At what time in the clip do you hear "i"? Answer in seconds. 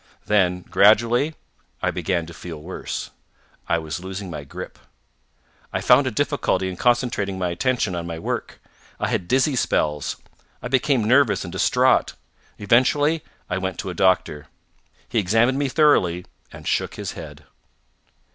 1.79-1.91, 3.69-3.77, 5.71-5.79, 8.99-9.09, 10.59-10.69, 13.47-13.59